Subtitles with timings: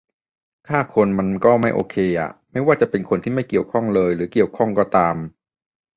[0.67, 5.15] ฆ่าคนมันก็ไม่โอเคอะ ไม่ว่าจะเป็นคนที่ไม่เกี่ยวข้องเลยหรือเกี่ยวข้องก็ตาม